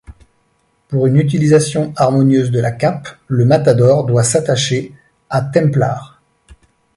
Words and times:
Pour 0.87 1.05
une 1.05 1.17
utilisation 1.17 1.93
harmonieuse 1.95 2.49
de 2.49 2.59
la 2.59 2.71
cape, 2.71 3.07
le 3.27 3.45
matador 3.45 4.03
doit 4.03 4.23
s'attacher 4.23 4.95
à 5.29 5.43
templar. 5.43 6.19